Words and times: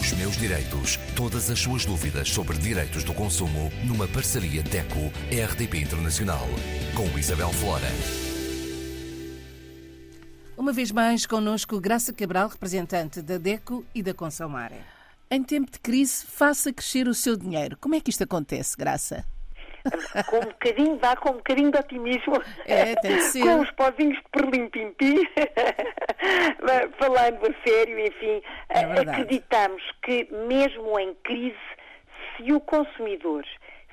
Os 0.00 0.12
meus 0.12 0.36
direitos. 0.36 0.96
Todas 1.16 1.50
as 1.50 1.58
suas 1.58 1.84
dúvidas 1.84 2.28
sobre 2.28 2.56
direitos 2.58 3.02
do 3.02 3.14
consumo 3.14 3.70
numa 3.84 4.06
parceria 4.06 4.62
DECO-RDP 4.62 5.78
Internacional. 5.78 6.46
Com 6.94 7.18
Isabel 7.18 7.50
Flora. 7.52 7.88
Uma 10.56 10.72
vez 10.72 10.90
mais, 10.90 11.26
connosco 11.26 11.80
Graça 11.80 12.12
Cabral, 12.12 12.48
representante 12.48 13.20
da 13.22 13.38
DECO 13.38 13.84
e 13.94 14.02
da 14.02 14.14
Consomare. 14.14 14.76
Em 15.30 15.42
tempo 15.42 15.70
de 15.70 15.78
crise, 15.80 16.24
faça 16.26 16.72
crescer 16.72 17.08
o 17.08 17.14
seu 17.14 17.36
dinheiro. 17.36 17.76
Como 17.80 17.94
é 17.94 18.00
que 18.00 18.10
isto 18.10 18.22
acontece, 18.24 18.76
Graça? 18.76 19.24
com 20.28 20.36
um 20.36 20.40
bocadinho, 20.40 20.98
vá 20.98 21.16
com 21.16 21.30
um 21.30 21.34
bocadinho 21.34 21.70
de 21.70 21.78
otimismo. 21.78 22.42
É, 22.64 22.94
tem 22.96 23.16
que 23.16 23.22
ser. 23.22 23.42
com 23.42 23.60
os 23.60 23.70
pozinhos 23.72 24.16
de 24.16 24.24
perlim-pim-pim. 24.32 25.22
Falando 27.16 27.46
a 27.46 27.68
sério, 27.68 27.98
enfim, 27.98 28.42
É 28.68 28.80
acreditamos 28.80 29.82
que 30.02 30.28
mesmo 30.30 31.00
em 31.00 31.14
crise, 31.24 31.56
se 32.36 32.52
o 32.52 32.60
consumidor 32.60 33.42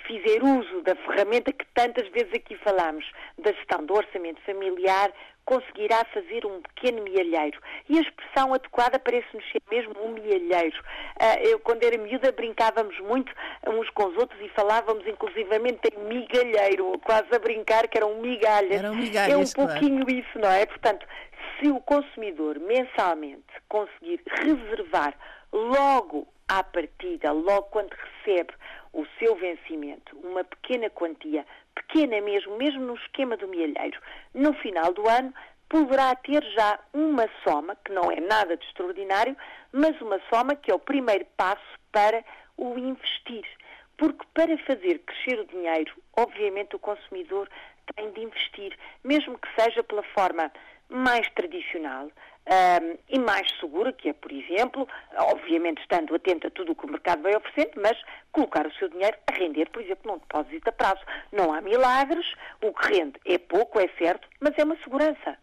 fizer 0.06 0.44
uso 0.44 0.82
da 0.82 0.94
ferramenta 0.96 1.54
que 1.54 1.66
tantas 1.74 2.06
vezes 2.10 2.34
aqui 2.34 2.58
falamos, 2.58 3.06
da 3.38 3.54
gestão 3.54 3.86
do 3.86 3.94
orçamento 3.94 4.42
familiar, 4.42 5.10
conseguirá 5.46 6.04
fazer 6.14 6.46
um 6.46 6.62
pequeno 6.62 7.04
mielheiro. 7.04 7.60
E 7.90 7.98
a 7.98 8.02
expressão 8.02 8.54
adequada 8.54 9.00
parece-nos 9.00 9.44
ser 9.52 9.62
mesmo 9.70 9.94
um 10.04 10.14
mielheiro. 10.14 10.84
Ah, 11.20 11.38
eu, 11.42 11.60
quando 11.60 11.84
era 11.84 11.98
miúda, 11.98 12.32
brincávamos 12.32 12.98
muito 13.02 13.32
uns 13.68 13.90
com 13.92 14.08
os 14.08 14.18
outros 14.18 14.40
e 14.42 14.50
falávamos 14.50 15.06
inclusivamente 15.08 15.82
em 15.94 16.00
migalheiro, 16.06 16.98
quase 17.00 17.34
a 17.34 17.40
brincar 17.40 17.88
que 17.88 17.98
eram 17.98 18.16
migalhas. 18.22 18.80
Eram 18.80 18.90
é 18.90 18.92
um 18.92 18.96
migalhas, 18.96 19.54
claro. 19.54 19.72
pouquinho 19.72 20.10
isso, 20.10 20.40
não 20.40 20.50
é? 20.50 20.66
Portanto, 20.66 21.06
se 21.64 21.72
o 21.72 21.80
consumidor 21.80 22.60
mensalmente 22.60 23.46
conseguir 23.70 24.22
reservar 24.26 25.18
logo 25.52 26.28
à 26.50 26.62
partida, 26.62 27.32
logo 27.32 27.64
quando 27.64 27.94
recebe 27.94 28.54
o 28.92 29.06
seu 29.18 29.36
vencimento, 29.38 30.18
uma 30.18 30.44
pequena 30.44 30.90
quantia, 30.90 31.46
pequena 31.74 32.20
mesmo, 32.20 32.58
mesmo 32.58 32.82
no 32.82 32.96
esquema 32.96 33.38
do 33.38 33.48
mielheiro, 33.48 34.00
no 34.34 34.54
final 34.56 34.94
do 34.94 35.08
ano, 35.08 35.34
poderá 35.70 36.14
ter 36.16 36.44
já 36.52 36.78
uma 36.94 37.30
soma, 37.48 37.78
que 37.78 37.94
não 37.94 38.12
é 38.12 38.20
nada 38.20 38.58
de 38.58 38.66
extraordinário, 38.66 39.36
mas 39.72 40.00
uma 40.02 40.20
soma 40.32 40.56
que 40.56 40.70
é 40.70 40.76
o 40.76 40.80
primeiro 40.80 41.26
passo 41.38 41.80
para 41.92 42.24
o 42.58 42.78
investir. 42.78 43.46
Porque 43.98 44.26
para 44.34 44.58
fazer 44.60 45.00
crescer 45.00 45.40
o 45.40 45.46
dinheiro, 45.46 45.94
obviamente 46.18 46.76
o 46.76 46.80
consumidor 46.80 47.50
tem 47.96 48.12
de 48.12 48.22
investir, 48.22 48.78
mesmo 49.04 49.38
que 49.38 49.48
seja 49.62 49.84
pela 49.84 50.04
forma 50.04 50.52
mais 50.90 51.28
tradicional 51.34 52.12
ahm, 52.46 52.98
e 53.10 53.20
mais 53.20 53.50
segura, 53.60 53.94
que 53.94 54.10
é, 54.10 54.14
por 54.14 54.32
exemplo, 54.32 54.88
obviamente 55.18 55.82
estando 55.82 56.16
atento 56.16 56.48
a 56.48 56.52
tudo 56.52 56.72
o 56.72 56.76
que 56.76 56.86
o 56.86 56.92
mercado 56.92 57.22
vai 57.22 57.36
oferecendo, 57.36 57.82
mas 57.82 57.98
colocar 58.32 58.66
o 58.68 58.74
seu 58.74 58.90
dinheiro 58.90 59.18
a 59.28 59.34
render, 59.34 59.70
por 59.70 59.82
exemplo, 59.82 60.12
num 60.12 60.18
depósito 60.20 60.70
a 60.70 60.72
prazo. 60.72 61.02
Não 61.32 61.54
há 61.54 61.62
milagres, 61.62 62.26
o 62.62 62.74
que 62.74 62.94
rende 62.94 63.20
é 63.26 63.38
pouco, 63.38 63.80
é 63.80 63.88
certo, 63.98 64.28
mas 64.40 64.58
é 64.58 64.64
uma 64.64 64.78
segurança. 64.78 65.38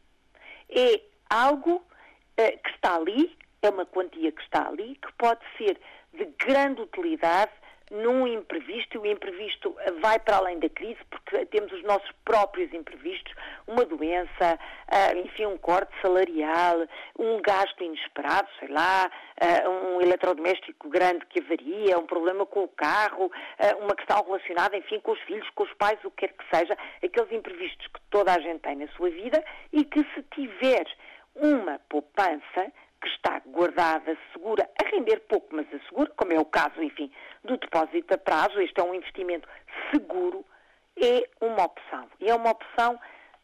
É 0.68 1.00
algo 1.28 1.82
eh, 2.36 2.52
que 2.52 2.70
está 2.70 2.96
ali, 2.96 3.36
é 3.62 3.70
uma 3.70 3.86
quantia 3.86 4.32
que 4.32 4.42
está 4.42 4.68
ali, 4.68 4.96
que 4.96 5.12
pode 5.14 5.40
ser 5.56 5.78
de 6.12 6.24
grande 6.44 6.80
utilidade 6.82 7.52
num 7.90 8.26
imprevisto, 8.26 8.94
e 8.94 8.98
o 8.98 9.06
imprevisto 9.06 9.74
vai 10.00 10.18
para 10.18 10.36
além 10.36 10.58
da 10.58 10.68
crise, 10.68 11.00
porque 11.10 11.44
temos 11.46 11.72
os 11.72 11.82
nossos 11.82 12.10
próprios 12.24 12.72
imprevistos, 12.72 13.34
uma 13.66 13.84
doença, 13.84 14.58
ah, 14.86 15.12
enfim, 15.16 15.46
um 15.46 15.58
corte 15.58 15.92
salarial, 16.00 16.86
um 17.18 17.42
gasto 17.42 17.82
inesperado, 17.82 18.48
sei 18.58 18.68
lá, 18.68 19.10
ah, 19.40 19.68
um 19.68 20.00
eletrodoméstico 20.00 20.88
grande 20.88 21.26
que 21.26 21.40
avaria, 21.40 21.98
um 21.98 22.06
problema 22.06 22.46
com 22.46 22.64
o 22.64 22.68
carro, 22.68 23.30
ah, 23.58 23.76
uma 23.80 23.94
questão 23.94 24.22
relacionada, 24.24 24.76
enfim, 24.76 25.00
com 25.00 25.12
os 25.12 25.20
filhos, 25.22 25.48
com 25.50 25.64
os 25.64 25.72
pais, 25.74 25.98
o 26.04 26.10
que 26.12 26.28
quer 26.28 26.34
que 26.34 26.56
seja, 26.56 26.76
aqueles 27.02 27.32
imprevistos 27.32 27.86
que 27.88 28.00
toda 28.10 28.32
a 28.32 28.38
gente 28.38 28.60
tem 28.60 28.76
na 28.76 28.88
sua 28.88 29.10
vida 29.10 29.44
e 29.72 29.84
que 29.84 30.04
se 30.14 30.22
tiver 30.34 30.86
uma 31.34 31.80
poupança 31.88 32.72
que 33.00 33.08
está 33.08 33.40
guardada, 33.46 34.16
segura, 34.32 34.68
a 34.80 34.88
render 34.88 35.20
pouco, 35.20 35.54
mas 35.54 35.66
a 35.72 35.78
segura, 35.88 36.10
como 36.16 36.32
é 36.32 36.38
o 36.38 36.44
caso, 36.44 36.82
enfim, 36.82 37.10
do 37.44 37.56
depósito 37.56 38.14
a 38.14 38.18
prazo, 38.18 38.60
este 38.60 38.80
é 38.80 38.84
um 38.84 38.94
investimento 38.94 39.48
seguro, 39.90 40.44
é 40.96 41.28
uma 41.40 41.64
opção. 41.64 42.08
E 42.20 42.28
é 42.28 42.34
uma 42.34 42.50
opção 42.50 42.98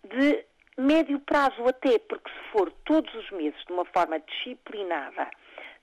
de 0.05 0.45
médio 0.77 1.19
prazo 1.21 1.67
até, 1.67 1.99
porque 1.99 2.31
se 2.31 2.51
for 2.53 2.71
todos 2.85 3.13
os 3.15 3.31
meses 3.31 3.59
de 3.67 3.73
uma 3.73 3.85
forma 3.87 4.21
disciplinada, 4.21 5.31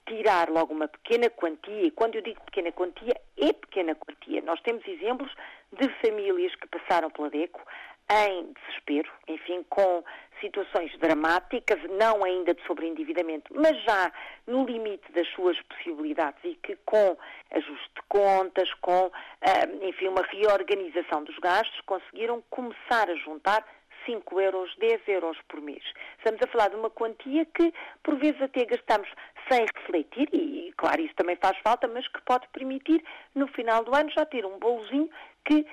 tirar 0.05 0.49
logo 0.49 0.73
uma 0.73 0.87
pequena 0.87 1.29
quantia, 1.29 1.83
e 1.83 1.91
quando 1.91 2.15
eu 2.15 2.21
digo 2.21 2.41
pequena 2.41 2.71
quantia, 2.71 3.19
é 3.37 3.53
pequena 3.53 3.95
quantia. 3.95 4.41
Nós 4.41 4.61
temos 4.61 4.85
exemplos 4.87 5.31
de 5.71 5.89
famílias 6.01 6.53
que 6.55 6.67
passaram 6.67 7.09
pela 7.09 7.29
DECO 7.29 7.61
em 8.09 8.53
desespero, 8.53 9.11
enfim, 9.27 9.63
com 9.69 10.03
situações 10.41 10.91
dramáticas, 10.99 11.79
não 11.91 12.23
ainda 12.23 12.53
de 12.53 12.61
sobreendividamento, 12.67 13.53
mas 13.55 13.81
já 13.83 14.11
no 14.45 14.65
limite 14.65 15.09
das 15.13 15.27
suas 15.29 15.59
possibilidades 15.63 16.39
e 16.43 16.55
que 16.55 16.75
com 16.85 17.17
ajuste 17.51 17.89
de 17.95 18.01
contas, 18.09 18.71
com, 18.81 19.09
ah, 19.41 19.85
enfim, 19.87 20.09
uma 20.09 20.23
reorganização 20.23 21.23
dos 21.23 21.37
gastos, 21.37 21.79
conseguiram 21.85 22.43
começar 22.49 23.09
a 23.09 23.15
juntar 23.15 23.65
5 24.05 24.41
euros, 24.41 24.75
10 24.77 25.07
euros 25.07 25.37
por 25.47 25.61
mês. 25.61 25.83
Estamos 26.17 26.41
a 26.41 26.47
falar 26.47 26.69
de 26.69 26.75
uma 26.75 26.89
quantia 26.89 27.45
que, 27.45 27.73
por 28.03 28.17
vezes, 28.17 28.41
até 28.41 28.65
gastamos 28.65 29.09
sem 29.49 29.65
refletir, 29.75 30.27
e, 30.33 30.73
claro, 30.77 31.01
isso 31.01 31.15
também 31.15 31.35
faz 31.37 31.57
falta, 31.59 31.87
mas 31.87 32.07
que 32.07 32.21
pode 32.21 32.47
permitir, 32.49 33.03
no 33.33 33.47
final 33.47 33.83
do 33.83 33.95
ano, 33.95 34.09
já 34.11 34.25
ter 34.25 34.45
um 34.45 34.59
bolozinho 34.59 35.09
que 35.45 35.65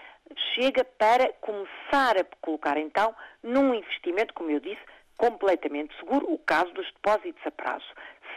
chega 0.54 0.84
para 0.84 1.32
começar 1.41 2.16
a 2.18 2.24
colocar, 2.41 2.76
então, 2.76 3.14
num 3.42 3.74
investimento, 3.74 4.34
como 4.34 4.50
eu 4.50 4.60
disse, 4.60 4.80
completamente 5.16 5.94
seguro, 5.96 6.32
o 6.32 6.38
caso 6.38 6.72
dos 6.72 6.86
depósitos 6.92 7.46
a 7.46 7.50
prazo. 7.50 7.86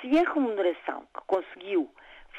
Se 0.02 0.18
a 0.18 0.34
remuneração 0.34 1.08
que 1.14 1.22
conseguiu 1.28 1.90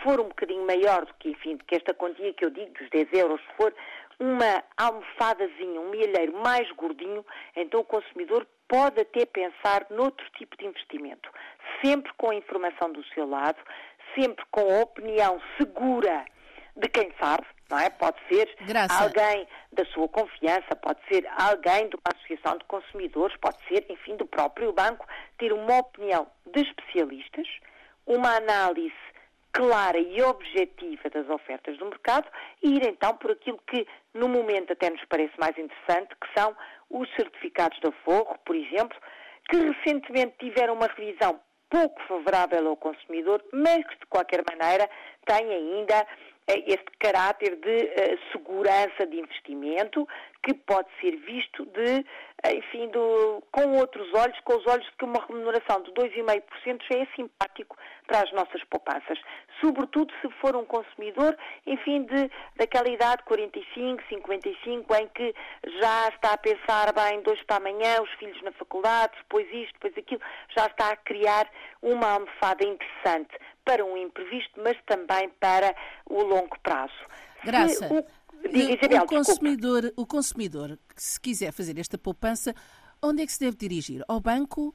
for 0.03 0.21
um 0.21 0.29
bocadinho 0.29 0.67
maior 0.67 1.07
do 1.07 1.15
que, 1.15 1.31
enfim, 1.31 1.57
que 1.67 1.77
esta 1.77 1.95
quantia 1.95 2.35
que 2.35 2.45
eu 2.45 2.51
digo, 2.51 2.73
dos 2.73 2.91
10 2.91 3.13
euros, 3.13 3.41
se 3.41 3.57
for 3.57 3.75
uma 4.19 4.63
almofadazinha, 4.77 5.81
um 5.81 5.91
milheiro 5.91 6.35
mais 6.43 6.71
gordinho, 6.73 7.25
então 7.57 7.81
o 7.81 7.85
consumidor 7.85 8.47
pode 8.69 9.01
até 9.01 9.25
pensar 9.27 9.87
noutro 9.91 10.29
tipo 10.37 10.57
de 10.57 10.67
investimento. 10.67 11.31
Sempre 11.83 12.13
com 12.17 12.31
a 12.31 12.35
informação 12.35 12.93
do 12.93 13.05
seu 13.09 13.27
lado, 13.29 13.59
sempre 14.19 14.45
com 14.51 14.61
a 14.61 14.83
opinião 14.83 15.41
segura 15.59 16.25
de 16.77 16.89
quem 16.89 17.13
sabe, 17.21 17.47
não 17.71 17.79
é? 17.79 17.91
Pode 17.91 18.17
ser 18.29 18.49
Graça. 18.61 19.03
alguém 19.03 19.47
da 19.73 19.85
sua 19.87 20.09
confiança, 20.09 20.77
pode 20.77 21.01
ser 21.09 21.27
alguém 21.39 21.89
de 21.89 21.97
uma 21.97 22.13
associação 22.15 22.59
de 22.59 22.65
consumidores, 22.65 23.37
pode 23.39 23.59
ser, 23.69 23.87
enfim, 23.91 24.17
do 24.17 24.27
próprio 24.27 24.73
banco, 24.73 25.07
ter 25.39 25.53
uma 25.53 25.79
opinião 25.79 26.27
de 26.47 26.61
especialistas, 26.63 27.47
uma 28.07 28.37
análise 28.37 28.95
clara 29.53 29.99
e 29.99 30.21
objetiva 30.21 31.09
das 31.11 31.29
ofertas 31.29 31.79
do 31.79 31.87
mercado 31.87 32.27
e 32.61 32.75
ir 32.75 32.87
então 32.89 33.17
por 33.17 33.31
aquilo 33.31 33.59
que 33.69 33.87
no 34.13 34.29
momento 34.29 34.73
até 34.73 34.91
nos 34.91 35.05
parece 35.09 35.33
mais 35.39 35.57
interessante, 35.57 36.15
que 36.21 36.41
são 36.41 36.55
os 36.91 37.09
certificados 37.15 37.79
de 37.81 37.89
aforro, 37.89 38.37
por 38.45 38.57
exemplo, 38.57 38.99
que 39.49 39.57
recentemente 39.57 40.35
tiveram 40.41 40.75
uma 40.75 40.89
revisão 40.89 41.41
pouco 41.71 42.01
favorável 42.07 42.69
ao 42.69 42.77
consumidor, 42.77 43.45
mas 43.53 43.87
que 43.87 43.99
de 43.99 44.07
qualquer 44.07 44.43
maneira 44.49 44.89
têm 45.27 45.53
ainda 45.53 46.07
este 46.47 46.91
caráter 46.99 47.57
de 47.57 47.81
eh, 47.85 48.19
segurança 48.33 49.07
de 49.07 49.19
investimento 49.19 50.07
que 50.45 50.53
pode 50.55 50.89
ser 51.01 51.17
visto 51.17 51.65
de, 51.67 52.05
enfim, 52.55 52.89
do- 52.91 53.43
com 53.51 53.79
outros 53.79 54.13
olhos, 54.15 54.39
com 54.41 54.55
os 54.57 54.67
olhos 54.67 54.85
de 54.85 54.93
que 54.99 55.05
uma 55.05 55.25
remuneração 55.27 55.83
de 55.83 55.91
2,5% 55.93 56.83
já 56.91 56.99
é 56.99 57.07
simpático 57.17 57.77
para 58.07 58.21
as 58.21 58.31
nossas 58.33 58.63
poupanças. 58.65 59.19
Sobretudo 59.61 60.13
se 60.21 60.29
for 60.41 60.55
um 60.55 60.65
consumidor, 60.67 61.35
enfim, 61.67 62.03
de, 62.05 62.31
daquela 62.57 62.89
idade 62.91 63.23
45, 63.25 64.03
55, 64.09 64.95
em 64.97 65.09
que 65.09 65.35
já 65.81 66.09
está 66.09 66.35
a 66.35 66.39
pensar 66.39 66.93
bem 66.93 67.23
dois 67.23 67.43
para 67.45 67.57
amanhã, 67.57 68.03
os 68.03 68.11
filhos 68.19 68.41
na 68.43 68.53
faculdade, 68.53 69.15
depois 69.19 69.47
isto, 69.51 69.73
depois 69.75 69.97
aquilo, 69.97 70.21
já 70.55 70.67
está 70.67 70.91
a 70.91 70.97
criar 70.97 71.49
uma 71.81 72.13
almofada 72.13 72.63
interessante 72.67 73.31
para 73.65 73.83
um 73.83 73.97
imprevisto, 73.97 74.61
mas 74.63 74.77
também 74.85 75.31
para 75.41 75.75
o 76.11 76.23
longo 76.23 76.59
prazo. 76.63 76.93
Se 77.41 77.47
Graça, 77.47 77.89
o- 77.95 78.07
Diga, 78.51 78.75
Isabel, 78.75 79.03
o 79.03 79.07
consumidor, 79.07 79.93
o 79.97 80.07
consumidor, 80.07 80.79
que 80.95 81.03
se 81.03 81.21
quiser 81.21 81.53
fazer 81.53 81.79
esta 81.79 81.97
poupança, 81.99 82.55
onde 83.03 83.23
é 83.23 83.27
que 83.27 83.33
se 83.33 83.41
deve 83.41 83.57
dirigir? 83.57 84.03
Ao 84.09 84.21
banco? 84.21 84.75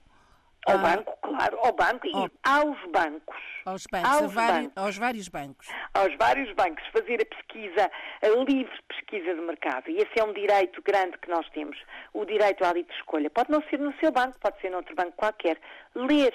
Ao 0.68 0.76
Ah, 0.76 0.78
banco, 0.78 1.18
claro, 1.22 1.58
ao 1.60 1.72
banco 1.74 2.06
e 2.06 2.12
Ao- 2.14 2.30
aos 2.44 2.92
bancos. 2.92 3.38
Aos 3.66 3.84
bancos, 3.90 4.10
Aos 4.12 4.34
vari- 4.34 4.64
bancos. 4.68 4.84
aos 4.84 4.98
vários 4.98 5.28
bancos. 5.30 5.68
aos 5.94 6.16
vários 6.18 6.54
bancos 6.56 6.84
fazer 6.92 7.22
a 7.22 7.26
pesquisa, 7.26 7.92
a 8.22 8.28
livre 8.44 8.70
pesquisa 8.90 9.34
de 9.36 9.42
mercado. 9.42 9.90
E 9.90 9.98
esse 9.98 10.20
é 10.20 10.24
um 10.24 10.34
direito 10.34 10.82
grande 10.84 11.18
que 11.20 11.30
nós 11.30 11.48
temos, 11.52 11.78
o 12.14 12.26
direito 12.26 12.64
à 12.66 12.74
livre 12.74 12.94
escolha. 12.96 13.30
Pode 13.30 13.50
não 13.52 13.62
ser 13.70 13.80
no 13.80 13.94
seu 14.00 14.12
banco, 14.12 14.38
pode 14.40 14.60
ser 14.60 14.70
noutro 14.70 14.94
banco 14.96 15.14
qualquer. 15.14 15.58
Ler 15.96 16.34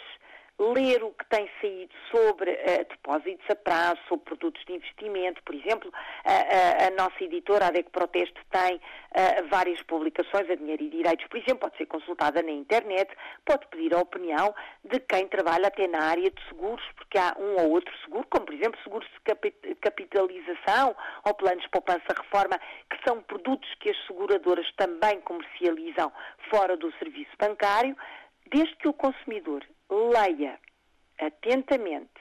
ler 0.59 1.03
o 1.03 1.11
que 1.12 1.25
tem 1.27 1.51
saído 1.61 1.93
sobre 2.11 2.51
uh, 2.53 2.89
depósitos 2.89 3.45
a 3.51 3.56
prazo, 3.56 4.01
sobre 4.09 4.25
produtos 4.25 4.65
de 4.65 4.75
investimento. 4.75 5.43
Por 5.43 5.55
exemplo, 5.55 5.93
a, 6.25 6.87
a, 6.87 6.91
nossa 6.91 7.25
editora, 7.25 7.67
a 7.67 7.71
DEC 7.71 7.91
Proteste, 7.91 8.39
tem 8.51 8.77
uh, 8.77 9.49
várias 9.51 9.83
publicações 9.83 10.49
a 10.49 10.55
dinheiro 10.55 10.85
e 10.85 10.91
direitos. 10.91 11.27
Por 11.27 11.39
exemplo, 11.39 11.59
pode 11.59 11.77
ser 11.77 11.87
consultada 11.87 12.41
na 12.43 12.53
internet, 12.53 13.11
pode 13.45 13.67
pedir 13.67 13.95
a 13.95 13.99
opinião 13.99 14.55
de 14.85 15.01
quem 15.01 15.27
trabalha 15.27 15.67
até 15.67 15.89
na 15.89 16.05
área 16.05 16.31
de 16.31 16.49
seguros, 16.49 16.85
porque 16.97 17.19
há 17.19 17.35
um 17.39 17.61
ou 17.62 17.71
outro 17.73 17.93
seguro, 18.05 18.27
como 18.31 18.47
por 18.47 18.55
exemplo 18.55 18.81
seguros 18.83 19.09
de 19.09 19.75
capitalização 19.81 20.95
ou 21.25 21.35
planos 21.35 21.62
de 21.62 21.71
poupança-reforma, 21.71 22.61
que 22.91 22.99
são 23.07 23.21
produtos 23.23 23.69
que 23.81 23.91
as 23.91 24.07
seguradoras 24.07 24.67
também 24.77 25.21
comercializam 25.23 26.12
fora 26.49 26.77
do 26.77 26.93
serviço 26.99 27.33
bancário, 27.39 27.97
desde 28.53 28.77
que 28.77 28.89
o 28.89 28.93
consumidor 28.93 29.65
leia 29.94 30.58
atentamente 31.20 32.20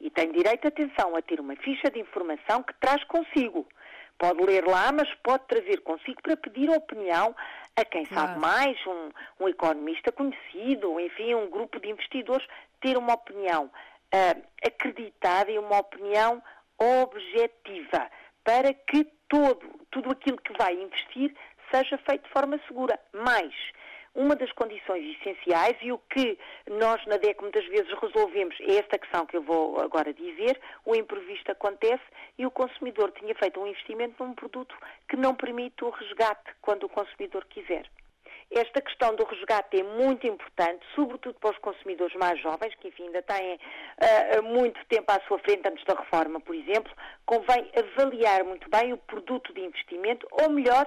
e 0.00 0.10
tem 0.10 0.30
direito, 0.30 0.68
atenção, 0.68 1.16
a 1.16 1.22
ter 1.22 1.40
uma 1.40 1.56
ficha 1.56 1.90
de 1.90 2.00
informação 2.00 2.62
que 2.62 2.74
traz 2.74 3.02
consigo. 3.04 3.66
Pode 4.18 4.42
ler 4.44 4.66
lá, 4.66 4.90
mas 4.92 5.12
pode 5.22 5.44
trazer 5.46 5.82
consigo 5.82 6.22
para 6.22 6.36
pedir 6.36 6.70
opinião 6.70 7.34
a 7.74 7.84
quem 7.84 8.06
sabe 8.06 8.38
mais, 8.38 8.78
um, 8.86 9.10
um, 9.40 9.48
economista 9.48 10.10
conhecido, 10.10 10.98
enfim, 10.98 11.34
um 11.34 11.50
grupo 11.50 11.78
de 11.78 11.90
investidores, 11.90 12.46
ter 12.80 12.96
uma 12.96 13.14
opinião 13.14 13.64
uh, 13.66 14.42
acreditada 14.66 15.50
e 15.50 15.58
uma 15.58 15.78
opinião 15.78 16.42
objetiva, 16.78 18.10
para 18.42 18.72
que 18.72 19.04
todo, 19.28 19.68
tudo 19.90 20.10
aquilo 20.12 20.38
que 20.38 20.56
vai 20.56 20.74
investir 20.74 21.34
seja 21.70 21.98
feito 21.98 22.24
de 22.24 22.30
forma 22.30 22.58
segura. 22.66 22.98
Mais, 23.12 23.54
uma 24.16 24.34
das 24.34 24.50
condições 24.52 25.04
essenciais 25.18 25.76
e 25.82 25.92
o 25.92 25.98
que 25.98 26.38
nós 26.70 27.04
na 27.06 27.18
DEC 27.18 27.40
muitas 27.42 27.64
vezes 27.66 27.92
resolvemos 28.00 28.56
é 28.60 28.76
esta 28.76 28.98
questão 28.98 29.26
que 29.26 29.36
eu 29.36 29.42
vou 29.42 29.78
agora 29.80 30.12
dizer, 30.12 30.58
o 30.84 30.96
imprevisto 30.96 31.52
acontece 31.52 32.02
e 32.38 32.46
o 32.46 32.50
consumidor 32.50 33.12
tinha 33.12 33.34
feito 33.34 33.60
um 33.60 33.66
investimento 33.66 34.24
num 34.24 34.34
produto 34.34 34.74
que 35.08 35.16
não 35.16 35.34
permite 35.34 35.84
o 35.84 35.90
resgate 35.90 36.50
quando 36.62 36.84
o 36.84 36.88
consumidor 36.88 37.44
quiser. 37.44 37.86
Esta 38.50 38.80
questão 38.80 39.14
do 39.16 39.24
resgate 39.24 39.80
é 39.80 39.82
muito 39.82 40.24
importante, 40.26 40.84
sobretudo 40.94 41.34
para 41.40 41.50
os 41.50 41.58
consumidores 41.58 42.14
mais 42.14 42.40
jovens, 42.40 42.74
que 42.76 42.88
enfim 42.88 43.06
ainda 43.06 43.22
têm 43.22 43.54
uh, 43.56 44.42
muito 44.44 44.82
tempo 44.86 45.10
à 45.10 45.20
sua 45.26 45.38
frente 45.40 45.68
antes 45.68 45.84
da 45.84 45.94
reforma, 45.94 46.40
por 46.40 46.54
exemplo. 46.54 46.92
Convém 47.26 47.68
avaliar 47.76 48.44
muito 48.44 48.70
bem 48.70 48.92
o 48.92 48.98
produto 48.98 49.52
de 49.52 49.62
investimento, 49.62 50.28
ou 50.30 50.48
melhor, 50.50 50.86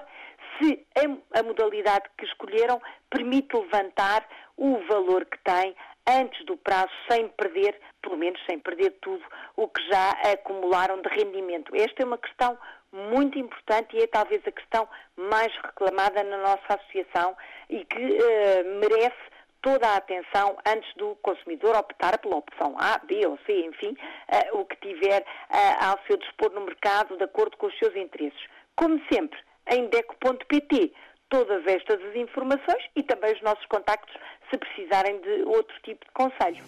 se 0.60 0.86
a, 1.34 1.42
modalidade 1.42 2.04
que 2.18 2.24
escolheram 2.24 2.80
permite 3.08 3.56
levantar 3.56 4.26
o 4.56 4.78
valor 4.88 5.24
que 5.24 5.38
tem 5.38 5.74
antes 6.06 6.44
do 6.44 6.56
prazo, 6.56 6.90
sem 7.10 7.28
perder, 7.28 7.78
pelo 8.02 8.16
menos 8.16 8.40
sem 8.48 8.58
perder 8.58 8.90
tudo 9.00 9.24
o 9.56 9.68
que 9.68 9.82
já 9.88 10.10
acumularam 10.32 11.00
de 11.00 11.08
rendimento. 11.08 11.74
Esta 11.74 12.02
é 12.02 12.06
uma 12.06 12.18
questão 12.18 12.58
muito 12.92 13.38
importante 13.38 13.96
e 13.96 14.02
é 14.02 14.06
talvez 14.06 14.42
a 14.46 14.52
questão 14.52 14.88
mais 15.16 15.54
reclamada 15.62 16.22
na 16.24 16.38
nossa 16.38 16.66
associação 16.68 17.36
e 17.68 17.84
que 17.84 18.04
uh, 18.04 18.80
merece 18.80 19.30
toda 19.62 19.86
a 19.88 19.96
atenção 19.96 20.56
antes 20.66 20.92
do 20.96 21.14
consumidor 21.16 21.76
optar 21.76 22.18
pela 22.18 22.36
opção 22.36 22.74
A, 22.78 22.98
B 22.98 23.26
ou 23.26 23.38
C, 23.46 23.66
enfim, 23.66 23.90
uh, 23.92 24.58
o 24.58 24.64
que 24.64 24.76
tiver 24.76 25.22
uh, 25.22 25.84
ao 25.84 25.98
seu 26.06 26.16
dispor 26.16 26.50
no 26.50 26.62
mercado 26.62 27.16
de 27.16 27.24
acordo 27.24 27.56
com 27.56 27.66
os 27.66 27.78
seus 27.78 27.94
interesses. 27.94 28.40
Como 28.74 29.00
sempre, 29.12 29.38
em 29.68 29.88
deco.pt 29.88 30.92
todas 31.28 31.64
estas 31.66 32.00
informações 32.16 32.82
e 32.96 33.02
também 33.02 33.32
os 33.32 33.42
nossos 33.42 33.64
contactos 33.66 34.14
se 34.50 34.58
precisarem 34.58 35.20
de 35.20 35.42
outro 35.44 35.74
tipo 35.82 36.04
de 36.04 36.10
conselho. 36.12 36.62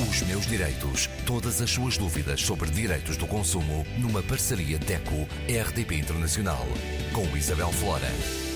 Os 0.00 0.22
meus 0.22 0.46
direitos. 0.46 1.08
Todas 1.26 1.60
as 1.60 1.70
suas 1.70 1.98
dúvidas 1.98 2.40
sobre 2.40 2.70
direitos 2.70 3.16
do 3.16 3.26
consumo 3.26 3.84
numa 3.98 4.22
parceria 4.22 4.78
DECO-RDP 4.78 5.96
Internacional 5.96 6.64
com 7.12 7.36
Isabel 7.36 7.70
Flora. 7.72 8.47